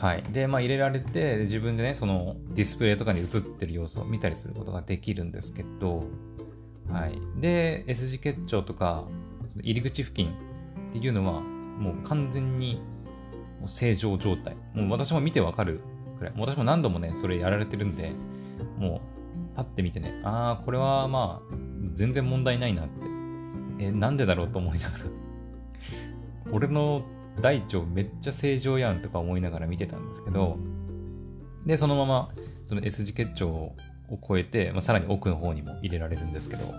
[0.00, 0.22] ー、はい。
[0.32, 6.04] で、まあ入れられて、自分でね、そのディスプレイとかに映ってる様子を見たりすることができるんですけど、
[6.88, 7.20] はい。
[7.40, 9.04] で、S 字結腸とか、
[9.62, 10.32] 入り口付近
[10.90, 12.80] っていうのは、もう完全に
[13.66, 14.56] 正常状態。
[14.72, 15.80] もう私も見てわかる
[16.18, 16.34] くらい。
[16.36, 18.12] 私も何度もね、それやられてるんで、
[18.78, 19.00] も
[19.54, 21.54] う、パッて見てね、ああ、これはまあ、
[21.92, 23.06] 全然問題ないなって。
[23.80, 25.04] え、なんでだろうと思いながら
[26.50, 27.02] 俺の
[27.40, 30.58] 大腸めっちゃ正常やんとか思いながら見てたんですけど、
[31.66, 32.30] で、そのまま、
[32.66, 33.76] その S 字結腸を
[34.26, 36.74] 超えて、まあ、さらに奥の方にも入れられるんですけど、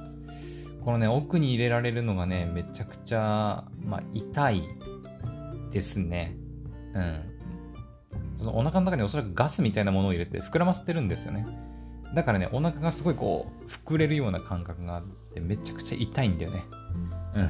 [0.84, 4.64] このね、奥に入れられるのがね、めちゃくちゃ、まあ、痛い
[5.72, 6.36] ですね。
[6.94, 7.39] うん。
[8.36, 11.46] そのお腹の中におそらくガスみたいなものを入れて膨らませてるんですよね。
[12.14, 16.64] だからね、お腹がすごいこう、膨れるような感覚があって、めちゃくちゃ痛いんだよね。
[17.36, 17.50] うん。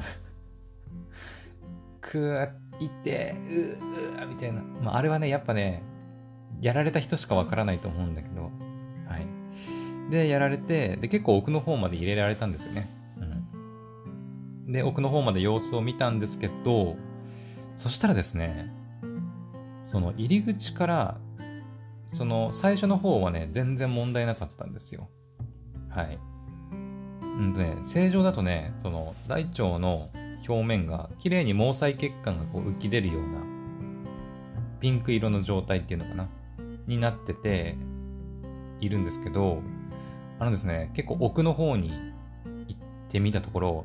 [2.00, 2.50] くー、
[2.84, 4.62] いて、うー、うー、みたいな。
[4.82, 5.82] まあ、あれはね、やっぱね、
[6.60, 8.50] やられた人しかわからないと思うんだけど、
[9.06, 10.10] はい。
[10.10, 12.90] で、やられて、で、結構奥の方まで入れられたんですよね。
[14.66, 14.72] うん。
[14.72, 16.96] で、奥の方まで様子を見たんですけど、
[17.76, 18.70] そしたらですね、
[19.84, 21.20] その入り口から
[22.08, 25.08] その最初の方はね、全然問題なかったんですよ。
[25.88, 26.18] はい。
[27.22, 30.10] うんとね、正常だとね、その大腸の
[30.46, 33.28] 表面が綺麗に毛細血管がこう浮き出るような
[34.80, 36.28] ピンク色の状態っていうのかな？
[36.86, 37.76] になってて
[38.80, 39.62] いるんですけど、
[40.38, 42.76] あのですね、結構奥の方に行っ
[43.08, 43.84] てみたところ、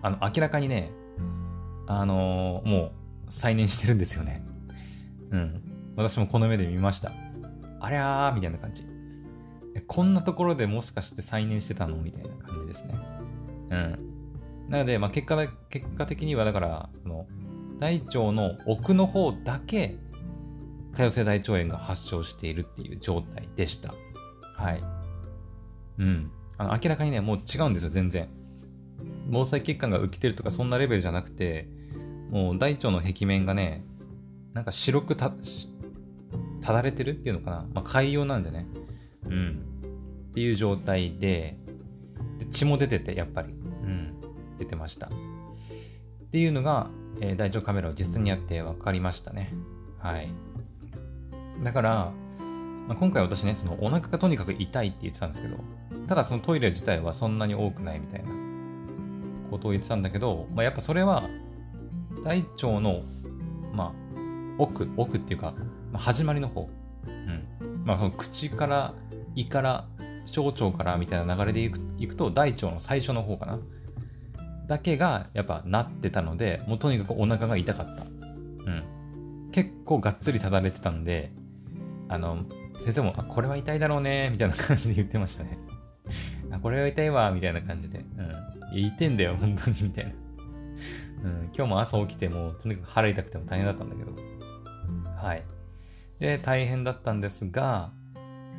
[0.00, 0.92] あの、明らかにね、
[1.86, 2.92] あのー、もう
[3.28, 4.42] 再燃してるんですよね。
[5.34, 5.62] うん。
[5.96, 7.12] 私もこの目で見ました。
[7.80, 8.86] ありゃーみたいな感じ。
[9.88, 11.96] こんなところでもしかして再燃してたの？
[11.96, 12.94] みたいな感じですね。
[13.70, 13.98] うん。
[14.68, 15.36] なので、まあ、結果
[15.68, 17.26] 結果的には、だから、この
[17.78, 19.96] 大腸の奥の方だけ、
[20.94, 23.92] 多様性大腸炎が発症しているっていう状態でした。
[24.56, 24.82] はい。
[25.98, 26.30] うん。
[26.56, 28.28] あの明らかにね、もう違うんですよ、全然。
[29.30, 31.68] 毛細血管が浮きてるとか、そんなレベルじゃなくて、
[32.30, 33.84] もう大腸の壁面がね、
[34.54, 35.32] なんか白くた、
[36.62, 37.66] ただれてるっていうのかな？
[37.74, 38.66] まあ、海洋なんでね。
[39.26, 39.64] うん。
[40.30, 41.58] っていう状態で、
[42.38, 43.52] で血も出てて、やっぱり。
[43.52, 43.52] う
[43.86, 44.14] ん。
[44.58, 45.08] 出てました。
[45.08, 45.10] っ
[46.30, 46.88] ていうのが、
[47.20, 49.52] えー、大腸カメラを実際にやって分かりましたね。
[49.98, 50.32] はい。
[51.62, 52.12] だから、
[52.86, 55.56] まあ、今回私ね、そのお腹がとにかく痛いって言ってたんですけど、
[56.06, 58.30] ただそのトイレ自体はそんなに多くないみたいな
[59.50, 61.28] ことを言ってたんだけど、まあ、やっぱそれは
[62.22, 63.02] 大腸の、
[63.72, 63.92] まあ、
[64.58, 65.54] 奥、奥っていうか、
[65.92, 66.68] まあ、始まりの方、
[67.06, 67.84] うん。
[67.84, 68.94] まあ、その口から
[69.34, 69.86] 胃から
[70.24, 73.58] 小腸からみたいな流れでいくいくと大腸の最初の方かな。
[74.66, 81.32] だけがやっぱなってたのでもうとにかくお腹が痛かった、うん、結構がっつりただれてたんで
[82.08, 82.44] あの
[82.80, 85.58] 先生もあこれは痛いだろうねみたいな感じで言ってましたね。
[86.50, 88.04] あこれは痛いわみたいな感じで、
[88.72, 90.12] うん、いてんだよ本当にみたいな、
[91.24, 94.33] うん、今日も朝起きてもとにかく腹痛くても大変だったんだけど。
[95.24, 95.42] はい
[96.20, 97.90] で、大変だったんですが、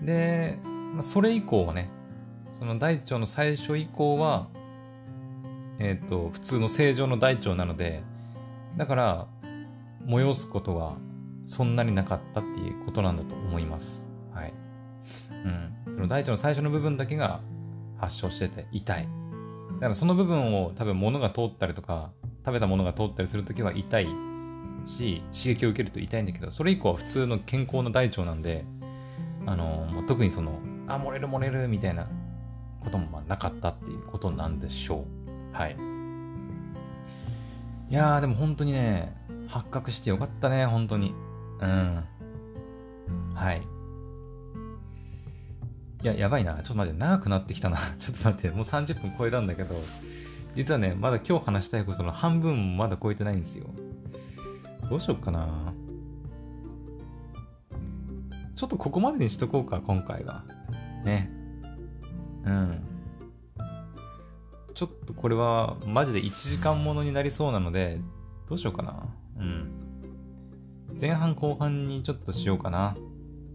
[0.01, 0.60] で、
[1.01, 1.89] それ以降はね、
[2.54, 4.47] その大腸の最初以降は、
[5.80, 8.04] えっ、ー、と、普通の正常の大腸なので、
[8.78, 9.28] だから、
[10.06, 10.97] 催すことは
[11.45, 14.10] そんなになかったっていうことなんだと思います。
[14.32, 14.54] はい。
[15.32, 15.93] うん。
[15.93, 17.41] その大腸の最初の部分だけが
[17.97, 19.08] 発症してて痛い。
[19.75, 22.12] だからその部分を多分物が通ったりとか、
[22.45, 24.08] 食べたものが通ったりするときは痛い
[24.86, 28.65] し刺激を受けると痛いんだけどそれ以降は普通の健康な大腸なんで
[29.45, 32.08] あの特にそのあ漏れる漏れるみたいな
[32.84, 35.06] こともまあなかったっていうことなんでしょ
[35.54, 35.78] うはい
[37.89, 39.15] いやーでも本当にね
[39.48, 41.13] 発覚してよかったね本当に
[41.62, 42.04] うん
[43.34, 43.62] はい
[46.06, 46.54] いや、やばいな。
[46.58, 47.78] ちょっと待って、長くなってきたな。
[47.98, 49.74] ちょっと待って、もう30分超えたんだけど、
[50.54, 53.65] 実はね、まだ今日話したいことの半分もまだ超えてないんですよ。
[54.89, 55.74] どうしよっかな。
[58.56, 60.43] ちょっとここまでにしとこうか、今回は。
[61.04, 61.30] ね。
[62.45, 62.82] うん。
[64.74, 68.00] ちょっとこれはマジで1時間ものになりそうなので、
[68.48, 69.08] どうしようかな。
[69.38, 69.71] うん。
[71.00, 72.95] 前半後半にちょっとしようかな。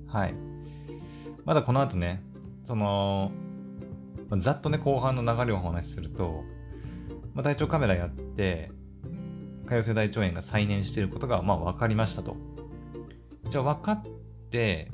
[0.07, 0.35] はい。
[1.45, 2.23] まだこの後ね、
[2.65, 3.33] その、
[4.39, 6.43] ざっとね、後半の流れをお話しすると、
[7.35, 8.71] まあ、体調カメラやって、
[9.71, 12.37] 潰瘍性大腸炎が再燃していることがまあ分かりましたと。
[13.49, 14.03] じゃあ分かっ
[14.51, 14.91] て、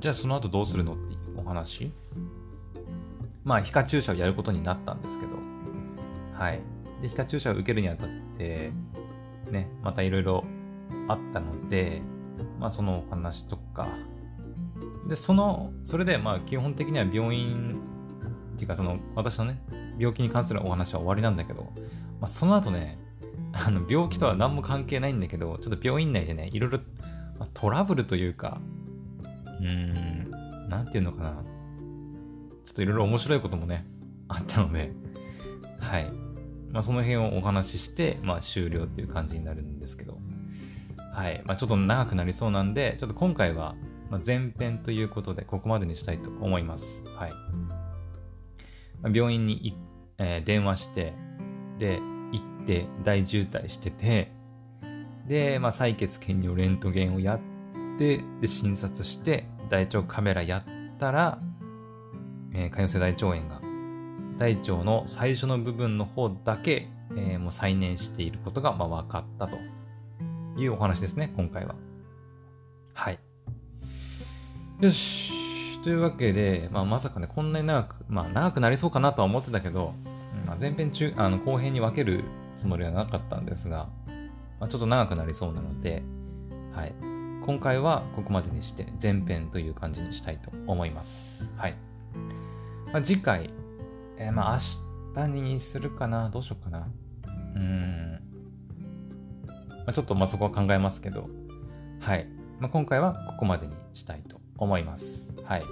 [0.00, 1.92] じゃあその後どうするのっていうお話。
[3.44, 5.32] まあ皮下注射をやることになったんですけど、
[6.32, 6.60] はい。
[7.02, 8.72] で、皮下注射を受けるにあたって、
[9.50, 10.44] ね、またいろいろ
[11.08, 12.00] あったので、
[12.58, 13.86] まあそのお話とか、
[15.06, 17.80] で、その、それでまあ基本的には病院
[18.54, 19.62] っていうかその私のね、
[19.98, 21.64] 病気に関するお話は終わりなんだけど、
[22.20, 22.98] まあ、その後ね、
[23.52, 26.78] あの病気とは何も関係ないんだけど、ちょっと病院内でね、いろいろ、
[27.38, 28.60] まあ、トラブルというか、
[29.60, 31.42] うーん、なんていうのかな。
[32.64, 33.84] ちょっといろいろ面白いこともね、
[34.28, 34.92] あったので、
[35.80, 36.10] はい。
[36.70, 40.18] まあ、その辺をお話しして、まあ、終了っていう感じになるんですけど、
[41.12, 41.42] はい。
[41.44, 43.74] まあ、ちょっと長くなりそうなんで、ちょっと今回は、
[44.08, 47.04] ま、前編ということで、ここまでにしたいと思います。
[47.16, 47.32] はい。
[49.12, 49.76] 病院に、
[50.18, 51.14] えー、電話して、
[51.78, 52.00] で、
[52.62, 54.32] って大渋滞してて、
[55.26, 57.40] で、まあ、採血検尿レントゲンをやっ
[57.98, 60.64] て、で、診察して、大腸カメラやっ
[60.98, 61.38] たら、
[62.52, 63.60] えー、潰瘍性大腸炎が
[64.36, 69.58] 大腸の最初の部分の方だけ、えー、もう再燃していることが、まあ、分かったと
[70.58, 71.74] いうお話ですね、今回は。
[72.94, 73.18] はい。
[74.80, 75.80] よし。
[75.82, 79.94] というわけで、まあ、まさかね、こんなに長く、まあ、長くなりそうかなとは思ってたけど、
[80.46, 82.24] まあ、前編中、あの後編に分ける
[82.60, 83.88] つもりはなかったんですが、
[84.58, 86.02] まあ、ちょっと長くなりそうなので、
[86.74, 86.92] はい。
[87.42, 91.54] 今回はここまでにして前編という感じにしたいと思います。
[91.56, 91.74] はい。
[92.92, 93.48] まあ、次回、
[94.18, 94.58] えー、まあ
[95.14, 96.28] 明日にするかな？
[96.28, 96.86] どうしようかな？
[97.56, 98.20] うん。
[99.78, 101.30] まあ、ちょっとまあそこは考えますけど、
[102.00, 102.26] はい。
[102.58, 105.32] まあ、今回はここまでにしたいと思います。
[105.44, 105.64] はい。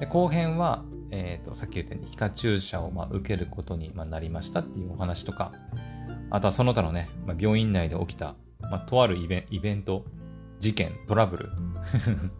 [0.00, 5.52] で後編は、えっ、と、さっき言ったように皮下注射をまあ受けることにまなりましたっていうお話とか、
[6.30, 10.04] あとはその他のね、まあ、病院内で起きた、まあ、とあるイベイベント、
[10.58, 11.50] 事件、トラブル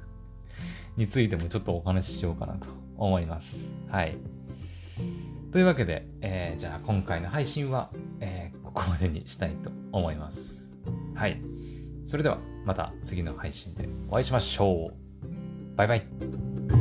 [0.97, 3.73] についてもちょっとお話ししようかなと思います。
[3.89, 4.17] はい。
[5.51, 10.71] というわけで、えー、じゃあ今回の配信は、えー、ここまでにしたいと思います。
[11.15, 11.41] はい。
[12.05, 15.77] それではまた次の配信でお会いしましょう。
[15.77, 16.80] バイバイ。